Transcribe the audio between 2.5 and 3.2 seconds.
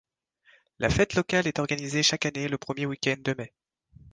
premier week-end